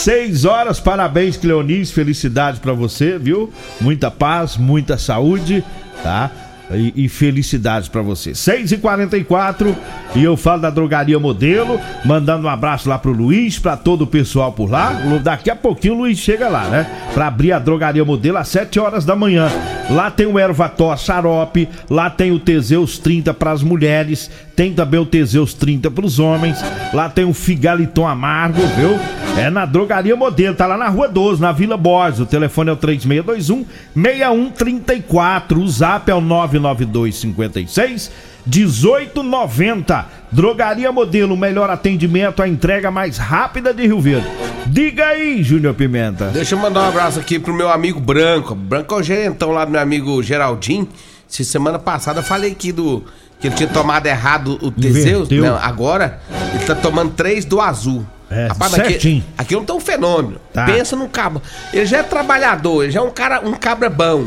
Seis 0.09 0.43
horas, 0.43 0.79
parabéns, 0.79 1.37
Cleonice, 1.37 1.93
felicidades 1.93 2.59
pra 2.59 2.73
você, 2.73 3.19
viu? 3.19 3.53
Muita 3.79 4.09
paz, 4.09 4.57
muita 4.57 4.97
saúde, 4.97 5.63
tá? 6.01 6.48
E, 6.71 7.05
e 7.05 7.09
felicidades 7.09 7.89
pra 7.89 8.01
você. 8.01 8.35
6 8.35 8.73
e 8.73 8.77
44 8.77 9.75
eu 10.15 10.37
falo 10.37 10.61
da 10.61 10.69
Drogaria 10.69 11.19
Modelo, 11.19 11.79
mandando 12.05 12.47
um 12.47 12.49
abraço 12.49 12.89
lá 12.89 12.97
pro 12.97 13.11
Luiz, 13.11 13.59
pra 13.59 13.77
todo 13.77 14.03
o 14.03 14.07
pessoal 14.07 14.51
por 14.51 14.69
lá. 14.69 14.91
Daqui 15.23 15.49
a 15.49 15.55
pouquinho 15.55 15.95
o 15.95 15.97
Luiz 15.99 16.17
chega 16.17 16.47
lá, 16.47 16.65
né? 16.65 16.87
Pra 17.13 17.27
abrir 17.27 17.51
a 17.51 17.59
Drogaria 17.59 18.03
Modelo 18.05 18.37
às 18.37 18.47
7 18.47 18.79
horas 18.79 19.05
da 19.05 19.15
manhã. 19.15 19.49
Lá 19.89 20.11
tem 20.11 20.27
o 20.27 20.37
Ervató 20.37 20.95
Xarope, 20.95 21.67
lá 21.89 22.09
tem 22.09 22.31
o 22.31 22.39
Teseus 22.39 22.99
30 22.99 23.33
pras 23.33 23.63
mulheres, 23.63 24.29
tem 24.55 24.73
também 24.73 24.99
o 24.99 25.05
Teseus 25.05 25.53
30 25.53 25.89
pros 25.89 26.19
homens, 26.19 26.63
lá 26.93 27.09
tem 27.09 27.25
o 27.25 27.33
Figaliton 27.33 28.07
Amargo, 28.07 28.61
viu? 28.75 28.99
É 29.37 29.49
na 29.49 29.65
Drogaria 29.65 30.15
Modelo, 30.15 30.55
tá 30.55 30.67
lá 30.67 30.77
na 30.77 30.89
Rua 30.89 31.07
12, 31.07 31.41
na 31.41 31.51
Vila 31.51 31.77
Borges. 31.77 32.19
O 32.19 32.25
telefone 32.25 32.69
é 32.69 32.73
o 32.73 32.75
3621 32.75 33.65
6134. 33.95 35.59
O 35.59 35.67
zap 35.67 36.11
é 36.11 36.13
o 36.13 36.21
99256 36.59 38.11
1890. 38.45 40.05
Drogaria 40.31 40.91
Modelo, 40.91 41.35
melhor 41.35 41.69
atendimento, 41.69 42.41
a 42.41 42.47
entrega 42.47 42.91
mais 42.91 43.17
rápida 43.17 43.73
de 43.73 43.85
Rio 43.85 43.99
Verde. 43.99 44.27
Diga 44.67 45.07
aí, 45.07 45.41
Júnior 45.41 45.73
Pimenta. 45.73 46.29
Deixa 46.29 46.53
eu 46.55 46.59
mandar 46.59 46.81
um 46.81 46.87
abraço 46.87 47.19
aqui 47.19 47.39
pro 47.39 47.53
meu 47.53 47.69
amigo 47.69 47.99
Branco. 47.99 48.53
Branco 48.53 48.93
é 48.93 48.97
o 48.97 49.03
gerentão 49.03 49.51
lá 49.51 49.65
do 49.65 49.71
meu 49.71 49.81
amigo 49.81 50.21
Geraldinho. 50.21 50.87
Se 51.27 51.43
semana 51.43 51.79
passada 51.79 52.19
eu 52.19 52.23
falei 52.23 52.51
aqui 52.51 52.71
do. 52.71 53.03
Que 53.39 53.47
ele 53.47 53.55
tinha 53.55 53.69
tomado 53.69 54.05
errado 54.05 54.59
o. 54.61 54.67
Inverteu. 54.67 55.41
Não, 55.41 55.57
agora 55.57 56.19
ele 56.53 56.65
tá 56.65 56.75
tomando 56.75 57.11
três 57.11 57.45
do 57.45 57.61
azul. 57.61 58.05
É, 58.29 58.47
Rapaz, 58.47 58.73
certinho. 58.73 59.23
Aqui, 59.33 59.41
aqui 59.41 59.55
não 59.55 59.65
tem 59.65 59.75
um 59.75 59.79
fenômeno. 59.79 60.39
Tá. 60.53 60.65
Pensa 60.65 60.95
num 60.95 61.07
cabra. 61.07 61.41
Ele 61.73 61.85
já 61.85 61.99
é 61.99 62.03
trabalhador, 62.03 62.83
ele 62.83 62.91
já 62.91 62.99
é 62.99 63.03
um 63.03 63.09
cara, 63.09 63.41
um 63.43 63.53
cabra 63.53 63.89
bom. 63.89 64.25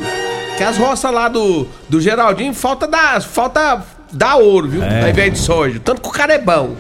Que 0.62 0.69
as 0.69 0.76
roças 0.78 1.12
lá 1.12 1.26
do, 1.28 1.66
do 1.88 2.00
Geraldinho 2.00 2.54
falta 2.54 2.87
dar, 2.87 3.21
falta 3.21 3.83
dar 4.12 4.37
ouro, 4.37 4.69
viu? 4.69 4.83
É. 4.83 5.02
Ao 5.02 5.09
invés 5.09 5.33
de 5.33 5.38
soja. 5.40 5.81
Tanto 5.85 6.00
que 6.00 6.09
o 6.09 6.12
cara 6.12 6.33
é 6.35 6.38
bom. 6.38 6.76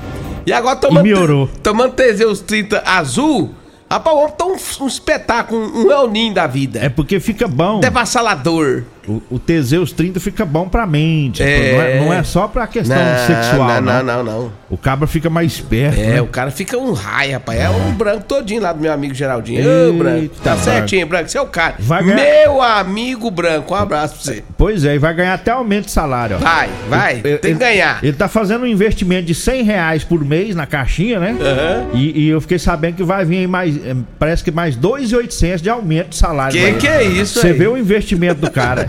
E 0.46 0.52
agora 0.52 0.76
tomando, 0.76 1.04
E 1.06 1.12
melhorou. 1.12 1.48
tomando 1.64 1.92
Teseus 1.94 2.40
30 2.40 2.80
azul. 2.86 3.52
Rapaz, 3.90 4.16
o 4.16 4.20
homem 4.20 4.34
tá 4.38 4.44
um, 4.46 4.56
um 4.84 4.86
espetáculo, 4.86 5.60
um 5.84 5.90
El 5.90 6.08
Ninho 6.08 6.32
da 6.32 6.46
vida. 6.46 6.78
É 6.78 6.88
porque 6.88 7.18
fica 7.18 7.48
bom. 7.48 7.80
Devassalador. 7.80 8.84
O, 9.08 9.20
o 9.30 9.38
Teseus 9.38 9.90
30 9.92 10.20
fica 10.20 10.44
bom 10.44 10.68
pra 10.68 10.86
mente. 10.86 11.42
É. 11.42 11.72
Não, 11.72 11.82
é, 11.82 12.00
não 12.00 12.12
é 12.12 12.22
só 12.22 12.46
pra 12.46 12.66
questão 12.66 12.96
sexual, 13.26 13.80
não, 13.80 13.80
não. 13.80 14.02
não, 14.04 14.24
não, 14.24 14.42
não. 14.42 14.52
O 14.70 14.76
cabra 14.76 15.06
fica 15.06 15.28
mais 15.28 15.52
esperto. 15.52 16.00
É, 16.00 16.06
né? 16.14 16.22
o 16.22 16.26
cara 16.26 16.50
fica 16.50 16.78
um 16.78 16.92
raio, 16.92 17.32
rapaz. 17.32 17.60
É 17.60 17.68
um 17.68 17.92
branco 17.92 18.24
todinho 18.24 18.62
lá 18.62 18.72
do 18.72 18.80
meu 18.80 18.92
amigo 18.92 19.12
Geraldinho. 19.14 19.62
Ô, 19.66 19.86
Eita, 19.86 19.98
branco. 19.98 20.34
Tá 20.42 20.50
branco. 20.52 20.64
certinho, 20.64 21.06
branco. 21.06 21.28
Você 21.28 21.38
é 21.38 21.40
o 21.40 21.46
cara. 21.46 21.74
Vai 21.78 22.02
ganhar- 22.04 22.16
Meu 22.16 22.62
amigo 22.62 23.30
branco, 23.30 23.74
um 23.74 23.76
abraço 23.76 24.14
pra 24.14 24.22
você. 24.22 24.44
Pois 24.56 24.84
é, 24.84 24.94
e 24.94 24.98
vai 24.98 25.12
ganhar 25.14 25.34
até 25.34 25.50
aumento 25.50 25.86
de 25.86 25.90
salário. 25.90 26.36
Ó. 26.36 26.38
Vai, 26.38 26.68
vai. 26.88 27.20
Ele- 27.24 27.38
Tem 27.38 27.52
que 27.54 27.58
ganhar. 27.60 27.98
Ele 28.02 28.12
tá 28.16 28.28
fazendo 28.28 28.62
um 28.62 28.66
investimento 28.66 29.26
de 29.26 29.34
100 29.34 29.62
reais 29.64 30.04
por 30.04 30.24
mês 30.24 30.54
na 30.54 30.66
caixinha, 30.66 31.18
né? 31.18 31.36
Aham. 31.40 31.86
E, 31.94 32.22
e 32.24 32.28
eu 32.28 32.40
fiquei 32.40 32.58
sabendo 32.58 32.94
que 32.96 33.02
vai 33.04 33.24
vir 33.24 33.38
aí 33.38 33.46
mais, 33.46 33.76
eh, 33.76 33.94
parece 34.18 34.42
que 34.44 34.50
mais 34.50 34.76
2,800 34.76 35.60
de 35.60 35.68
aumento 35.68 36.10
de 36.10 36.16
salário. 36.16 36.52
Que 36.58 36.72
que 36.74 36.86
é 36.88 37.02
isso 37.04 37.40
Você 37.40 37.52
vê 37.52 37.66
o 37.66 37.76
investimento 37.76 38.40
do 38.40 38.50
cara, 38.50 38.86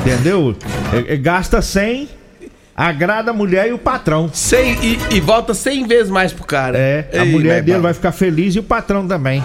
entendeu? 0.00 0.54
É- 0.92 1.14
é 1.14 1.16
gasta 1.16 1.60
100, 1.62 2.08
agrada 2.76 3.30
a 3.30 3.34
mulher 3.34 3.68
e 3.68 3.72
o 3.72 3.78
patrão. 3.78 4.30
Cem, 4.32 4.76
e, 4.82 4.98
e 5.16 5.20
volta 5.20 5.54
100 5.54 5.86
vezes 5.86 6.10
mais 6.10 6.32
pro 6.32 6.44
cara. 6.44 6.78
É, 6.78 7.08
a 7.12 7.24
Ei, 7.24 7.30
mulher 7.32 7.60
dele 7.60 7.72
irmão. 7.72 7.82
vai 7.82 7.94
ficar 7.94 8.12
feliz 8.12 8.54
e 8.54 8.58
o 8.58 8.62
patrão 8.62 9.06
também, 9.06 9.42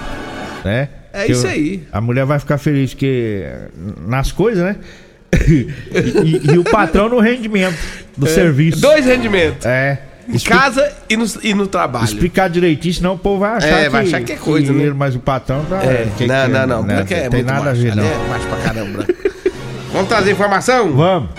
né? 0.63 0.89
É 1.13 1.25
Que 1.25 1.31
isso 1.31 1.45
o- 1.47 1.49
aí. 1.49 1.83
A 1.91 1.99
mulher 2.01 2.25
vai 2.25 2.39
ficar 2.39 2.57
feliz 2.57 2.93
que 2.93 3.43
nas 4.07 4.31
coisas, 4.31 4.63
né? 4.63 4.75
e, 5.47 6.51
e- 6.53 6.57
o 6.57 6.63
patrão 6.63 7.09
no 7.09 7.19
rendimento 7.19 7.77
do 8.15 8.27
serviço. 8.27 8.79
Dois 8.81 9.05
rendimentos. 9.05 9.65
É. 9.65 9.99
Em 10.29 10.37
casa 10.39 10.91
e 11.09 11.15
no, 11.15 11.25
e 11.41 11.53
no 11.53 11.67
trabalho. 11.67 12.03
Explicar 12.05 12.49
direitinho, 12.49 12.93
senão 12.93 13.13
o 13.13 13.17
povo 13.17 13.39
vai 13.39 13.51
achar, 13.57 13.67
É, 13.67 13.83
que, 13.85 13.89
vai 13.89 14.03
achar 14.03 14.21
que 14.21 14.33
é 14.33 14.35
coisa, 14.35 14.73
né? 14.73 14.83
ele, 14.83 14.93
mas 14.93 15.15
o 15.15 15.19
patrão 15.19 15.63
tá. 15.65 15.77
É, 15.83 16.07
que- 16.17 16.27
não, 16.27 16.45
que- 16.45 16.51
não, 16.51 16.67
não. 16.67 16.83
né, 16.83 16.95
Branco 16.95 17.13
é 17.13 17.29
tem 17.29 17.43
nada 17.43 17.59
a 17.61 17.63
macho. 17.65 17.81
ver, 17.81 17.95
não. 17.95 18.03
É 18.03 18.27
macho 18.29 18.47
pra 18.47 18.57
caramba. 18.57 19.05
Vamos 19.97 20.09
trazer 20.09 20.31
informação? 20.31 20.93
Vamos. 20.93 21.31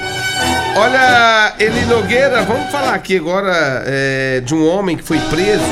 Olha, 0.77 1.55
Eli 1.61 1.87
Nogueira, 1.87 2.43
vamos 2.43 2.73
falar 2.73 2.93
aqui 2.93 3.17
agora 3.17 3.85
é, 3.87 4.41
de 4.41 4.53
um 4.53 4.67
homem 4.67 4.97
que 4.97 5.05
foi 5.05 5.21
preso. 5.31 5.63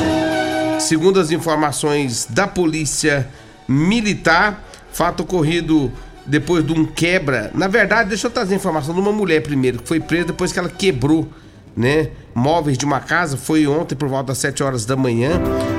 Segundo 0.79 1.19
as 1.19 1.29
informações 1.29 2.25
da 2.29 2.47
polícia 2.47 3.27
militar, 3.67 4.63
fato 4.93 5.23
ocorrido 5.23 5.91
depois 6.25 6.65
de 6.65 6.71
um 6.71 6.85
quebra. 6.85 7.51
Na 7.53 7.67
verdade, 7.67 8.07
deixa 8.07 8.27
eu 8.27 8.31
trazer 8.31 8.53
a 8.53 8.55
informação 8.55 8.93
de 8.93 9.01
uma 9.01 9.11
mulher 9.11 9.43
primeiro, 9.43 9.79
que 9.79 9.87
foi 9.89 9.99
presa 9.99 10.27
depois 10.27 10.53
que 10.53 10.59
ela 10.59 10.69
quebrou, 10.69 11.27
né? 11.75 12.11
Móveis 12.33 12.77
de 12.77 12.85
uma 12.85 13.01
casa, 13.01 13.35
foi 13.35 13.67
ontem 13.67 13.95
por 13.95 14.07
volta 14.07 14.27
das 14.27 14.37
7 14.37 14.63
horas 14.63 14.85
da 14.85 14.95
manhã. 14.95 15.31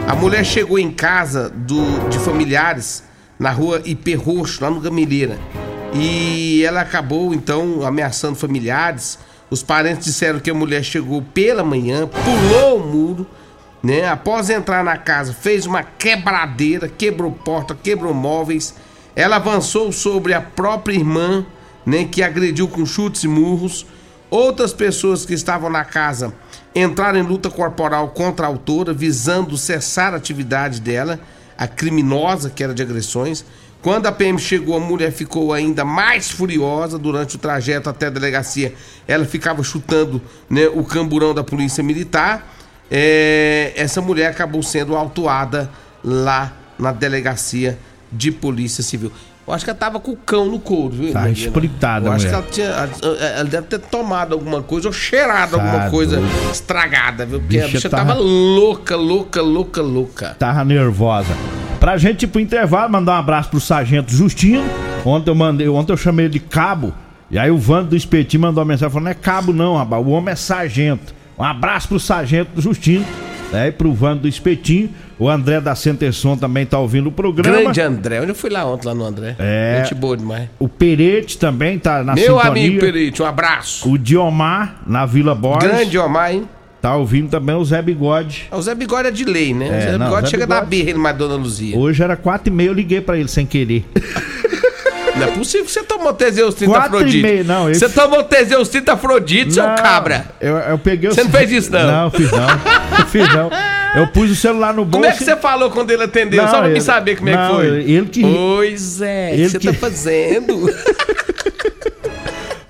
A 0.07 0.15
mulher 0.15 0.45
chegou 0.45 0.79
em 0.79 0.91
casa 0.91 1.49
do, 1.49 2.07
de 2.11 2.19
familiares 2.19 3.03
na 3.39 3.51
rua 3.51 3.81
IP 3.87 4.15
Roxo, 4.15 4.63
lá 4.63 4.69
no 4.69 4.79
Gameleira. 4.79 5.39
E 5.95 6.63
ela 6.65 6.83
acabou 6.83 7.33
então 7.33 7.87
ameaçando 7.87 8.37
familiares. 8.37 9.19
Os 9.51 9.63
parentes 9.63 10.05
disseram 10.05 10.41
que 10.41 10.51
a 10.51 10.55
mulher 10.55 10.83
chegou 10.83 11.23
pela 11.23 11.65
manhã, 11.65 12.07
pulou 12.07 12.79
o 12.79 12.87
muro, 12.87 13.27
né? 13.83 14.07
Após 14.09 14.51
entrar 14.51 14.85
na 14.85 14.97
casa, 14.97 15.33
fez 15.33 15.65
uma 15.65 15.83
quebradeira, 15.83 16.89
quebrou 16.89 17.33
porta, 17.33 17.75
quebrou 17.75 18.13
móveis. 18.13 18.75
Ela 19.17 19.37
avançou 19.37 19.91
sobre 19.91 20.35
a 20.35 20.41
própria 20.41 20.95
irmã, 20.95 21.45
né, 21.85 22.05
que 22.05 22.23
agrediu 22.23 22.69
com 22.69 22.85
chutes 22.85 23.25
e 23.25 23.29
murros. 23.29 23.87
Outras 24.31 24.75
pessoas 24.75 25.25
que 25.25 25.33
estavam 25.33 25.71
na 25.71 25.85
casa 25.85 26.35
entraram 26.75 27.19
em 27.19 27.23
luta 27.23 27.49
corporal 27.49 28.11
contra 28.11 28.47
a 28.47 28.49
autora, 28.49 28.93
visando 28.93 29.57
cessar 29.57 30.13
a 30.13 30.19
atividade 30.19 30.81
dela, 30.81 31.19
a 31.57 31.67
criminosa 31.67 32.51
que 32.51 32.63
era 32.63 32.75
de 32.75 32.83
agressões. 32.83 33.45
Quando 33.81 34.07
a 34.07 34.13
PM 34.13 34.39
chegou, 34.39 34.77
a 34.77 34.81
mulher 34.81 35.13
ficou 35.13 35.53
ainda 35.53 35.85
mais 35.85 36.31
furiosa 36.31 36.99
durante 36.99 37.37
o 37.37 37.39
trajeto 37.39 37.89
até 37.89 38.07
a 38.07 38.11
delegacia. 38.11 38.75
Ela 39.07 39.25
ficava 39.25 39.63
chutando 39.63 40.21
né, 40.51 40.67
o 40.67 40.83
camburão 40.83 41.33
da 41.33 41.45
polícia 41.45 41.83
militar. 41.83 42.55
É, 42.91 43.73
essa 43.77 44.01
mulher 44.01 44.29
acabou 44.31 44.63
sendo 44.63 44.97
autuada 44.97 45.71
lá 46.03 46.53
na 46.79 46.91
delegacia 46.93 47.79
de 48.11 48.33
polícia 48.33 48.83
civil. 48.83 49.13
Eu 49.47 49.55
acho 49.55 49.65
que 49.65 49.71
ela 49.71 49.79
tava 49.79 49.99
com 50.01 50.11
o 50.13 50.17
cão 50.17 50.47
no 50.47 50.59
couro, 50.59 50.91
viu? 50.95 51.13
Tá 51.13 51.31
espritada, 51.31 52.07
Eu 52.09 52.13
acho 52.13 52.27
que 52.29 52.35
ela, 52.35 52.43
tinha, 52.51 52.67
ela 52.67 53.45
deve 53.45 53.67
ter 53.67 53.79
tomado 53.79 54.35
alguma 54.35 54.63
coisa 54.63 54.89
ou 54.89 54.93
cheirado 54.93 55.57
Tá 55.57 55.63
alguma 55.63 55.89
coisa 55.91 56.17
doido. 56.17 56.51
estragada, 56.51 57.25
viu? 57.25 57.39
Porque 57.41 57.59
a 57.59 57.63
Bicha 57.63 57.77
bicha 57.77 57.89
tava- 57.89 58.09
tava 58.13 58.21
louca, 58.21 58.97
louca, 58.97 59.41
louca, 59.41 59.81
louca. 59.81 60.37
Tava 60.39 60.65
nervosa. 60.65 61.35
Pra 61.89 61.97
gente 61.97 62.25
ir 62.25 62.27
pro 62.27 62.39
intervalo, 62.39 62.93
mandar 62.93 63.13
um 63.13 63.19
abraço 63.19 63.49
pro 63.49 63.59
Sargento 63.59 64.13
Justino. 64.13 64.63
Ontem 65.07 65.31
eu 65.31 65.35
mandei, 65.35 65.69
ontem 65.71 65.91
eu 65.91 65.97
chamei 65.97 66.27
ele 66.27 66.35
de 66.35 66.39
cabo. 66.39 66.93
E 67.31 67.39
aí 67.39 67.51
o 67.51 67.57
Vando 67.57 67.89
do 67.89 67.97
Espetinho 67.97 68.43
mandou 68.43 68.63
uma 68.63 68.69
mensagem 68.69 68.93
falando: 68.93 69.05
não 69.05 69.11
é 69.11 69.15
cabo, 69.15 69.55
não, 69.55 69.75
rapaz. 69.75 70.07
O 70.07 70.11
homem 70.11 70.33
é 70.33 70.37
sargento. 70.37 71.15
Um 71.39 71.43
abraço 71.43 71.89
pro 71.89 71.99
Sargento 71.99 72.61
Justino. 72.61 73.07
Né, 73.51 73.69
e 73.69 73.73
pro 73.73 73.91
Vando 73.95 74.21
do 74.21 74.29
Espetinho. 74.29 74.91
O 75.19 75.31
André 75.31 75.63
da 75.63 75.75
Centerson 75.75 76.37
também 76.37 76.67
tá 76.67 76.79
ouvindo 76.79 77.07
o 77.07 77.13
programa. 77.13 77.59
Grande 77.59 77.81
André. 77.81 78.21
Onde 78.21 78.33
eu 78.33 78.35
fui 78.35 78.51
lá 78.51 78.67
ontem, 78.67 78.87
lá 78.87 78.95
no 78.95 79.07
André? 79.07 79.35
É. 79.39 79.81
Gente 79.83 79.95
boa 79.95 80.15
demais. 80.15 80.47
O 80.59 80.69
Perete 80.69 81.39
também 81.39 81.79
tá 81.79 82.05
na 82.05 82.15
Meu 82.15 82.39
sintonia. 82.39 82.51
amigo 82.51 82.81
Perite, 82.81 83.23
um 83.23 83.25
abraço. 83.25 83.91
O 83.91 83.97
Diomar, 83.97 84.83
na 84.87 85.07
Vila 85.07 85.35
Borges. 85.35 85.71
Grande 85.71 85.99
Omar, 85.99 86.33
hein? 86.33 86.47
Tá 86.81 86.95
ouvindo 86.95 87.29
também 87.29 87.57
o 87.57 87.65
Zé 87.65 87.83
Bigode. 87.83 88.47
O 88.53 88.63
Zé 88.63 88.75
Bigode 88.75 89.09
é 89.09 89.11
de 89.11 89.25
lei, 89.25 89.53
né? 89.53 89.67
É, 89.67 89.79
o 89.79 89.81
Zé 89.93 89.99
não, 89.99 90.07
Bigode 90.07 90.27
Zé 90.27 90.31
chega 90.31 90.47
da 90.47 90.55
Bigode- 90.61 90.71
birra, 90.71 90.91
ele 90.91 90.99
mais 90.99 91.17
Dona 91.17 91.35
Luzia. 91.35 91.77
Hoje 91.77 92.03
era 92.03 92.17
quatro 92.17 92.53
e 92.53 92.57
meia, 92.57 92.69
eu 92.69 92.73
liguei 92.73 93.01
pra 93.01 93.17
ele 93.19 93.29
sem 93.29 93.45
querer. 93.45 93.85
Não 95.17 95.25
é 95.27 95.31
possível 95.33 95.67
que 95.67 95.73
você 95.73 95.83
tomou 95.83 96.13
Teseus 96.15 96.55
30 96.55 96.73
Quatro 96.73 96.95
e 96.95 96.99
Afrodite. 96.99 97.23
meia, 97.23 97.43
não, 97.43 97.69
esse- 97.69 97.81
Você 97.81 97.89
tomou 97.89 98.23
Teseus 98.23 98.69
30 98.69 98.93
Afrodite, 98.93 99.53
seu 99.55 99.67
Não, 99.67 99.75
cabra. 99.75 100.27
Eu, 100.41 100.55
eu 100.59 100.79
peguei 100.79 101.11
o 101.11 101.13
Você 101.13 101.25
não 101.25 101.31
fez 101.33 101.51
isso, 101.51 101.73
não? 101.73 101.91
Não, 102.05 102.11
fiz 102.13 102.31
não. 102.31 102.49
Eu 103.01 103.07
fiz 103.07 103.35
não. 103.35 103.51
Eu 103.97 104.07
pus 104.13 104.31
o 104.31 104.37
celular 104.37 104.73
no 104.73 104.85
bolso. 104.85 104.93
Como 104.93 105.07
é 105.07 105.11
que 105.11 105.25
você 105.25 105.35
falou 105.37 105.71
quando 105.73 105.91
ele 105.91 106.05
atendeu? 106.05 106.41
Não, 106.41 106.49
Só 106.49 106.59
pra 106.59 106.67
ele- 106.67 106.75
me 106.75 106.81
saber 106.81 107.17
como 107.17 107.31
é 107.31 107.35
não, 107.35 107.49
que 107.49 107.55
foi. 107.57 107.67
ele 107.91 108.09
que- 108.09 108.21
Pois 108.23 109.01
é, 109.01 109.31
o 109.33 109.35
que 109.35 109.41
ele 109.41 109.49
você 109.49 109.59
que- 109.59 109.67
tá 109.67 109.75
fazendo? 109.75 110.75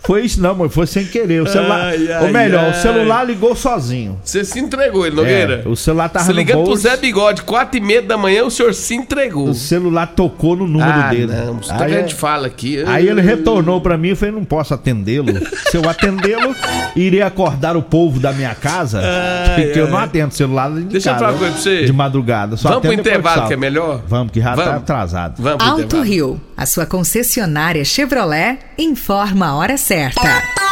Foi 0.09 0.25
isso 0.25 0.41
não, 0.41 0.55
mas 0.55 0.73
foi 0.73 0.87
sem 0.87 1.05
querer. 1.05 1.43
O 1.43 1.47
celular, 1.47 1.81
Ai, 1.83 2.11
ai, 2.11 2.25
ou 2.25 2.33
melhor, 2.33 2.65
ai. 2.65 2.71
o 2.71 2.75
celular 2.75 3.25
ligou 3.25 3.55
sozinho. 3.55 4.19
Você 4.25 4.43
se 4.43 4.59
entregou, 4.59 5.07
ele, 5.07 5.15
Nogueira. 5.15 5.63
É, 5.67 5.69
o 5.69 5.77
celular 5.77 6.09
tava 6.09 6.25
no 6.29 6.33
ligando 6.33 6.57
pro 6.61 6.67
bolso. 6.69 6.81
Zé 6.81 6.97
Bigode, 6.97 7.43
quatro 7.43 7.77
e 7.77 7.81
meia 7.83 8.01
da 8.01 8.17
manhã, 8.17 8.43
o 8.45 8.51
senhor 8.51 8.73
se 8.73 8.95
entregou. 8.95 9.51
O 9.51 9.55
celular 9.55 10.07
tocou 10.07 10.57
no 10.57 10.67
número 10.67 10.91
ah, 10.91 11.11
dele. 11.11 11.27
não, 11.27 11.59
isso 11.61 11.77
que 11.77 11.83
a 11.83 11.85
Aí, 11.85 11.93
gente 11.93 12.15
fala 12.15 12.47
aqui. 12.47 12.83
aí 12.87 13.07
ele 13.07 13.21
retornou 13.21 13.83
pra 13.83 13.99
mim 13.99 14.13
e 14.13 14.15
falei, 14.15 14.35
não 14.35 14.47
posso 14.47 14.73
atendê-lo. 14.73 15.29
Se 15.71 15.77
eu 15.77 15.87
atendê-lo, 15.87 16.57
irei 16.97 17.21
acordar 17.21 17.77
o 17.77 17.83
povo 17.83 18.19
da 18.19 18.33
minha 18.33 18.55
casa, 18.55 19.03
Ai, 19.05 19.63
porque 19.63 19.79
eu 19.79 19.91
não 19.91 19.99
atendo 19.99 20.33
celular 20.33 20.71
de 20.71 20.85
Deixa 20.85 21.11
eu 21.11 21.15
falar 21.17 21.33
uma 21.33 21.39
coisa 21.39 21.53
pra 21.53 21.63
você. 21.63 21.85
De 21.85 21.93
madrugada. 21.93 22.57
Só 22.57 22.71
Vamos 22.71 22.85
pro 22.85 22.95
intervalo, 22.95 23.47
que 23.47 23.53
é 23.53 23.59
melhor? 23.59 24.01
Vamos, 24.09 24.33
que 24.33 24.41
já 24.41 24.57
tá 24.57 24.65
Vamos. 24.65 24.77
atrasado. 24.79 25.35
Vamos 25.43 25.59
pro 25.59 25.67
Alto 25.67 25.83
intervalo. 25.83 26.09
Rio, 26.09 26.41
a 26.57 26.65
sua 26.65 26.87
concessionária 26.87 27.85
Chevrolet, 27.85 28.57
informa 28.79 29.49
a 29.49 29.55
hora 29.55 29.77
certa. 29.77 29.98
certa. 30.07 30.68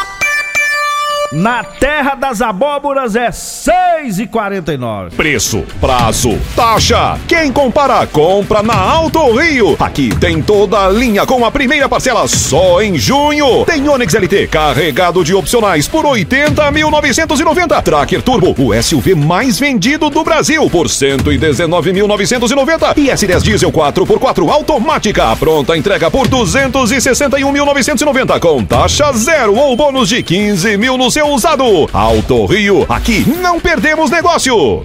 Na 1.33 1.65
terra 1.65 2.15
das 2.15 2.41
abóboras 2.41 3.17
é 3.17 3.31
6,49. 3.31 5.11
Preço, 5.17 5.65
prazo, 5.81 6.39
taxa. 6.55 7.19
Quem 7.27 7.51
compara, 7.51 8.07
compra 8.07 8.63
na 8.63 8.77
Alto 8.77 9.33
Rio. 9.33 9.75
Aqui 9.81 10.15
tem 10.15 10.41
toda 10.41 10.87
a 10.87 10.89
linha 10.89 11.27
com 11.27 11.45
a 11.45 11.51
primeira 11.51 11.89
parcela 11.89 12.29
só 12.29 12.81
em 12.81 12.97
junho. 12.97 13.65
Tem 13.65 13.89
Onix 13.89 14.15
LT 14.15 14.47
carregado 14.47 15.25
de 15.25 15.35
opcionais 15.35 15.89
por 15.89 16.05
80.990. 16.05 17.83
Tracker 17.83 18.23
Turbo, 18.23 18.55
o 18.57 18.73
SUV 18.81 19.17
mais 19.17 19.59
vendido 19.59 20.09
do 20.09 20.23
Brasil 20.23 20.71
por 20.71 20.87
119.990. 20.87 22.97
E 22.97 23.09
S10 23.09 23.43
Diesel 23.43 23.73
4x4 23.73 24.49
automática. 24.49 25.35
Pronta 25.35 25.77
entrega 25.77 26.09
por 26.09 26.29
261.990 26.29 28.39
com 28.39 28.65
taxa 28.65 29.13
zero 29.13 29.57
ou 29.57 29.77
bônus 29.77 30.09
de 30.09 30.23
15 30.23 30.77
mil 30.77 30.97
no 30.97 31.11
seu 31.17 31.29
usado. 31.29 31.89
Alto 31.95 32.45
Rio, 32.45 32.85
aqui 32.91 33.25
não 33.41 33.59
perdemos 33.59 34.11
negócio. 34.11 34.85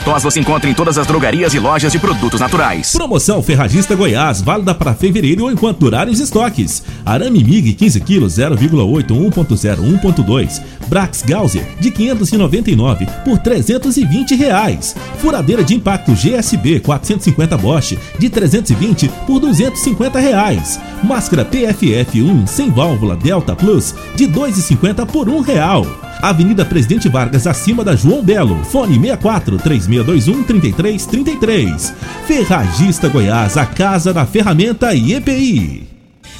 tos 0.00 0.22
você 0.22 0.40
encontra 0.40 0.70
em 0.70 0.74
todas 0.74 0.96
as 0.98 1.06
drogarias 1.06 1.54
e 1.54 1.58
lojas 1.58 1.92
de 1.92 1.98
produtos 1.98 2.40
naturais. 2.40 2.92
Promoção 2.92 3.42
Ferragista 3.42 3.94
Goiás, 3.94 4.40
válida 4.40 4.74
para 4.74 4.94
fevereiro 4.94 5.44
ou 5.44 5.50
enquanto 5.50 5.80
durarem 5.80 6.12
os 6.12 6.20
estoques. 6.20 6.82
Arame 7.04 7.42
MIG 7.42 7.74
15 7.74 8.00
kg 8.00 8.26
0,8 8.26 9.06
1.0 9.08 10.00
1.2. 10.00 10.62
Brax 10.88 11.22
Gauser 11.22 11.66
de 11.80 11.90
599 11.90 13.06
por 13.24 13.38
320 13.38 14.34
reais. 14.34 14.94
Furadeira 15.18 15.64
de 15.64 15.74
impacto 15.74 16.12
GSB 16.12 16.80
450 16.80 17.56
Bosch 17.56 17.98
de 18.18 18.28
320 18.28 19.08
por 19.26 19.40
250 19.40 20.18
reais. 20.18 20.78
Máscara 21.02 21.44
PFF1 21.44 22.46
sem 22.46 22.70
válvula 22.70 23.16
Delta 23.16 23.56
Plus 23.56 23.94
de 24.14 24.26
2,50 24.28 25.06
por 25.06 25.28
um 25.28 25.40
real. 25.40 25.86
Avenida 26.22 26.64
Presidente 26.64 27.08
Vargas, 27.08 27.48
acima 27.48 27.82
da 27.82 27.96
João 27.96 28.22
Belo. 28.22 28.64
Fone 28.64 28.94
64 28.94 29.58
3621 29.58 30.44
3333. 30.44 31.94
Ferragista 32.28 33.08
Goiás, 33.08 33.56
a 33.56 33.66
casa 33.66 34.12
da 34.12 34.24
ferramenta 34.24 34.94
e 34.94 35.14
EPI. 35.14 35.91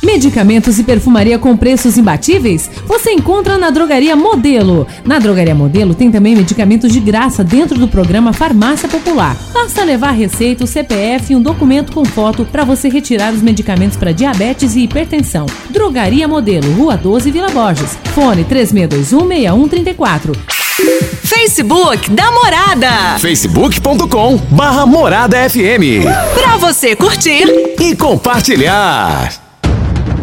Medicamentos 0.02 0.80
e 0.80 0.82
perfumaria 0.84 1.38
com 1.38 1.56
preços 1.56 1.96
imbatíveis? 1.96 2.68
Você 2.86 3.12
encontra 3.12 3.56
na 3.56 3.70
Drogaria 3.70 4.16
Modelo. 4.16 4.84
Na 5.04 5.20
Drogaria 5.20 5.54
Modelo 5.54 5.94
tem 5.94 6.10
também 6.10 6.34
medicamentos 6.34 6.92
de 6.92 6.98
graça 6.98 7.44
dentro 7.44 7.78
do 7.78 7.86
programa 7.86 8.32
Farmácia 8.32 8.88
Popular. 8.88 9.36
Basta 9.52 9.84
levar 9.84 10.10
receita, 10.10 10.64
o 10.64 10.66
CPF 10.66 11.32
e 11.32 11.36
um 11.36 11.40
documento 11.40 11.92
com 11.92 12.04
foto 12.04 12.44
para 12.44 12.64
você 12.64 12.88
retirar 12.88 13.32
os 13.32 13.40
medicamentos 13.40 13.96
para 13.96 14.12
diabetes 14.12 14.74
e 14.74 14.80
hipertensão. 14.80 15.46
Drogaria 15.70 16.26
Modelo, 16.26 16.72
Rua 16.72 16.96
12, 16.96 17.30
Vila 17.30 17.50
Borges. 17.50 17.96
Fone 18.14 18.44
36216134. 18.44 20.36
Facebook 21.22 22.10
da 22.10 22.30
Morada. 22.32 23.18
facebook.com 23.18 24.36
barra 24.50 24.84
Morada 24.84 25.48
FM. 25.48 26.02
Pra 26.34 26.56
você 26.56 26.96
curtir 26.96 27.44
E 27.78 27.94
compartilhar. 27.94 29.41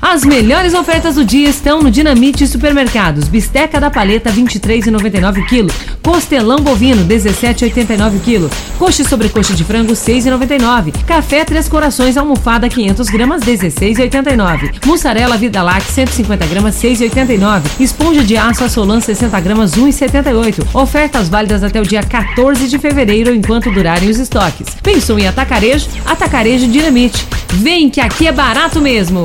As 0.00 0.24
melhores 0.24 0.74
ofertas 0.74 1.16
do 1.16 1.24
dia 1.24 1.48
estão 1.48 1.82
no 1.82 1.90
Dinamite 1.90 2.46
Supermercados. 2.46 3.26
Bisteca 3.26 3.80
da 3.80 3.90
paleta 3.90 4.30
23,99 4.30 5.44
kg. 5.44 5.66
Costelão 6.00 6.60
bovino 6.60 7.04
17,89 7.04 8.20
kg. 8.20 8.48
Coxa 8.78 9.02
e 9.02 9.04
sobrecoxa 9.04 9.54
de 9.54 9.64
frango 9.64 9.92
6,99. 9.92 10.94
Café 11.04 11.44
Três 11.44 11.68
Corações 11.68 12.16
almofada 12.16 12.68
500 12.68 13.08
gramas 13.08 13.42
16,89. 13.42 14.86
Mussarela 14.86 15.36
Vida 15.36 15.62
Lac 15.62 15.82
150 15.82 16.46
gramas 16.46 16.76
6,89. 16.76 17.62
Esponja 17.80 18.22
de 18.22 18.36
aço 18.36 18.62
Assolan 18.62 19.00
60 19.00 19.40
gramas 19.40 19.72
1,78. 19.72 20.64
Ofertas 20.74 21.28
válidas 21.28 21.64
até 21.64 21.80
o 21.80 21.84
dia 21.84 22.04
14 22.04 22.68
de 22.68 22.78
fevereiro 22.78 23.34
enquanto 23.34 23.70
durarem 23.72 24.08
os 24.08 24.18
estoques. 24.18 24.76
Pensou 24.80 25.18
em 25.18 25.26
atacarejo? 25.26 25.88
Atacarejo 26.06 26.68
Dinamite. 26.68 27.26
Vem 27.48 27.90
que 27.90 28.00
aqui 28.00 28.28
é 28.28 28.32
barato 28.32 28.80
mesmo. 28.80 29.24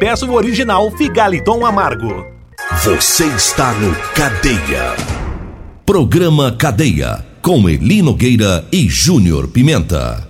peça 0.00 0.24
o 0.24 0.32
original 0.32 0.90
Figaliton 0.92 1.66
Amargo. 1.66 2.26
Você 2.82 3.26
está 3.26 3.74
no 3.74 3.94
Cadeia. 4.14 4.96
Programa 5.84 6.56
Cadeia. 6.56 7.22
Com 7.42 7.68
Eli 7.68 8.00
Nogueira 8.00 8.64
e 8.72 8.88
Júnior 8.88 9.48
Pimenta. 9.48 10.26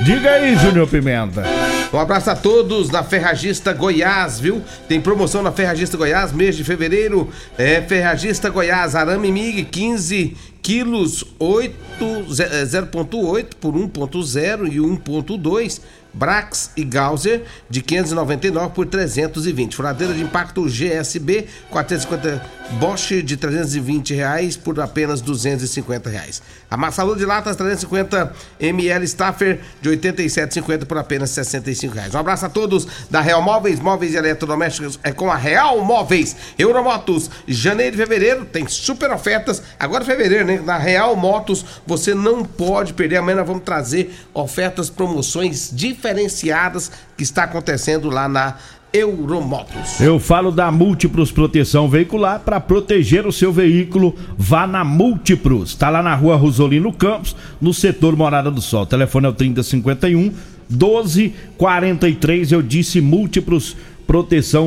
Diga 0.00 0.30
aí, 0.30 0.56
Júnior 0.56 0.88
Pimenta. 0.88 1.44
Um 1.92 1.98
abraço 1.98 2.30
a 2.30 2.36
todos 2.36 2.88
da 2.88 3.02
Ferragista 3.02 3.74
Goiás, 3.74 4.40
viu? 4.40 4.62
Tem 4.88 5.00
promoção 5.00 5.42
na 5.42 5.52
Ferragista 5.52 5.96
Goiás, 5.98 6.32
mês 6.32 6.56
de 6.56 6.64
fevereiro. 6.64 7.28
É 7.58 7.82
Ferragista 7.82 8.48
Goiás, 8.48 8.94
arame 8.94 9.30
MIG 9.30 9.64
15 9.64 10.36
quilos 10.62 11.24
8, 11.38 11.74
0.8 12.00 13.54
por 13.60 13.74
1.0 13.74 14.72
e 14.72 14.78
1.2 14.78 15.80
Brax 16.12 16.72
e 16.76 16.84
Gauser 16.84 17.44
de 17.68 17.82
599 17.82 18.74
por 18.74 18.86
320. 18.86 19.76
Furadeira 19.76 20.14
de 20.14 20.22
impacto 20.22 20.64
GSB 20.64 21.46
450 21.70 22.58
Bosch 22.80 23.22
de 23.22 23.36
320 23.36 24.14
reais 24.14 24.56
por 24.56 24.78
apenas 24.80 25.20
250 25.20 26.10
reais. 26.10 26.42
Amassador 26.70 27.16
de 27.16 27.24
latas 27.24 27.56
350 27.56 28.32
ml 28.60 29.06
Staffer 29.06 29.60
de 29.80 29.88
87,50 29.90 30.84
por 30.84 30.98
apenas 30.98 31.30
65 31.30 31.94
reais. 31.94 32.14
Um 32.14 32.18
abraço 32.18 32.46
a 32.46 32.48
todos 32.48 32.86
da 33.08 33.20
Real 33.20 33.40
Móveis, 33.40 33.80
móveis 33.80 34.12
e 34.12 34.16
eletrodomésticos 34.16 34.98
é 35.02 35.12
com 35.12 35.30
a 35.30 35.36
Real 35.36 35.82
Móveis. 35.82 36.36
Euromotos, 36.58 37.30
janeiro 37.46 37.94
e 37.94 37.98
fevereiro 37.98 38.44
tem 38.44 38.66
super 38.68 39.10
ofertas. 39.10 39.62
Agora 39.78 40.04
fevereiro, 40.04 40.47
né? 40.48 40.60
Na 40.64 40.78
Real 40.78 41.14
Motos 41.14 41.64
você 41.86 42.14
não 42.14 42.44
pode 42.44 42.94
perder. 42.94 43.18
Amanhã 43.18 43.36
nós 43.36 43.46
vamos 43.46 43.62
trazer 43.62 44.14
ofertas, 44.32 44.90
promoções 44.90 45.70
diferenciadas 45.72 46.90
que 47.16 47.22
está 47.22 47.44
acontecendo 47.44 48.08
lá 48.08 48.28
na 48.28 48.56
Euromotos. 48.90 50.00
Eu 50.00 50.18
falo 50.18 50.50
da 50.50 50.72
Múltiplos 50.72 51.30
Proteção 51.30 51.90
Veicular 51.90 52.40
para 52.40 52.58
proteger 52.58 53.26
o 53.26 53.32
seu 53.32 53.52
veículo. 53.52 54.14
Vá 54.36 54.66
na 54.66 54.82
Múltiplos. 54.82 55.70
Está 55.70 55.90
lá 55.90 56.02
na 56.02 56.14
rua 56.14 56.36
Rosolino 56.36 56.90
Campos, 56.92 57.36
no 57.60 57.74
setor 57.74 58.16
Morada 58.16 58.50
do 58.50 58.62
Sol. 58.62 58.84
O 58.84 58.86
telefone 58.86 59.26
é 59.26 59.28
o 59.28 59.34
3051 59.34 60.32
1243. 60.70 62.52
Eu 62.52 62.62
disse 62.62 63.00
Múltiplos 63.02 63.72
proteção 63.72 63.97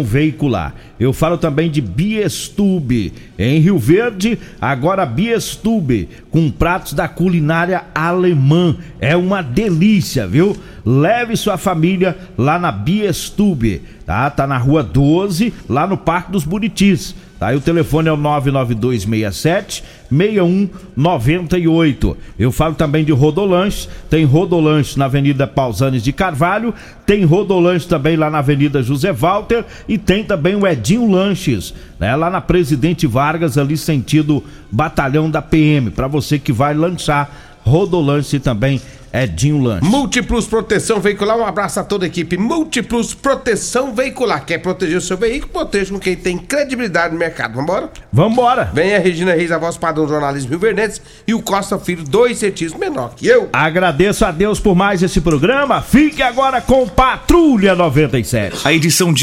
veicular. 0.04 0.76
Eu 1.00 1.12
falo 1.12 1.38
também 1.38 1.72
de 1.72 1.82
Biestube. 1.82 3.12
Em 3.40 3.60
Rio 3.60 3.80
Verde, 3.80 4.38
agora 4.62 5.06
Biestube, 5.06 6.08
com 6.30 6.52
pratos 6.52 6.94
da 6.94 7.08
culinária 7.08 7.86
alemã. 7.96 8.76
É 9.00 9.18
uma 9.18 9.42
delícia, 9.42 10.28
viu? 10.28 10.56
Leve 10.86 11.36
sua 11.36 11.58
família 11.58 12.16
lá 12.38 12.60
na 12.60 12.72
Biestube, 12.72 13.82
tá? 14.06 14.30
Tá 14.30 14.46
na 14.46 14.58
rua 14.58 14.84
12, 14.84 15.52
lá 15.68 15.88
no 15.88 15.98
Parque 15.98 16.32
dos 16.32 16.44
Buritis. 16.44 17.16
Tá? 17.42 17.48
aí 17.48 17.56
o 17.56 17.62
telefone 17.62 18.08
é 18.08 18.12
o 18.12 18.18
99267 18.18 19.84
6198. 20.12 22.16
Eu 22.38 22.52
falo 22.52 22.76
também 22.76 23.04
de 23.04 23.12
Rodolanche, 23.12 23.90
tem 24.12 24.24
Rodolanche 24.26 25.00
na 25.00 25.06
Avenida 25.06 25.48
Pausanes 25.48 26.04
de 26.04 26.14
Carvalho, 26.14 26.72
tem 27.04 27.24
Rodolanche 27.24 27.88
também 27.88 28.16
lá 28.16 28.30
na 28.30 28.38
Avenida 28.38 28.84
José 28.84 29.12
Walter 29.12 29.66
e 29.88 29.98
tem 29.98 30.24
também 30.24 30.54
o 30.54 30.68
Edinho 30.68 31.10
Lanches, 31.10 31.74
né? 32.00 32.16
Lá 32.16 32.30
na 32.30 32.42
Presidente 32.42 33.08
Vargas, 33.08 33.58
ali 33.58 33.76
sentido 33.76 34.44
Batalhão 34.72 35.28
da 35.28 35.42
PM, 35.42 35.90
para 35.90 36.08
você 36.08 36.38
que 36.38 36.54
vai 36.54 36.76
lanchar 36.76 37.51
Rodolanche 37.66 38.40
também 38.40 38.82
Edinho 39.14 39.62
Lanche. 39.62 39.86
Múltiplos 39.86 40.48
Proteção 40.48 41.00
Veicular, 41.00 41.38
um 41.38 41.46
abraço 41.46 41.80
a 41.80 41.84
toda 41.84 42.06
a 42.06 42.08
equipe. 42.08 42.38
Múltiplos 42.38 43.14
Proteção 43.14 43.94
Veicular. 43.94 44.46
Quer 44.46 44.60
proteger 44.60 44.98
o 44.98 45.02
seu 45.02 45.18
veículo? 45.18 45.52
Proteja 45.52 45.92
com 45.92 46.00
quem 46.00 46.16
tem 46.16 46.38
credibilidade 46.38 47.14
no 47.14 47.20
mercado. 47.20 47.56
Vambora? 47.56 47.90
Vambora! 48.12 48.72
Vem 48.74 48.96
a 48.96 49.00
Regina 49.00 49.34
Reis, 49.34 49.52
a 49.52 49.58
voz 49.58 49.76
padrão 49.76 50.06
do 50.06 50.12
jornalismo 50.12 50.50
Rio 50.50 50.60
Verdenses 50.60 51.02
e 51.28 51.34
o 51.34 51.42
Costa 51.42 51.78
Filho, 51.78 52.04
dois 52.04 52.38
centímetros 52.38 52.80
menor 52.80 53.14
que 53.16 53.28
eu. 53.28 53.50
Agradeço 53.52 54.24
a 54.26 54.32
Deus 54.32 54.60
por 54.60 54.76
mais 54.76 55.04
esse 55.04 55.20
programa. 55.20 55.82
Fique 55.82 56.22
agora 56.22 56.62
com 56.62 56.88
Patrulha 56.88 57.76
97. 57.76 58.60
A 58.64 58.72
edição 58.72 59.12
de 59.12 59.20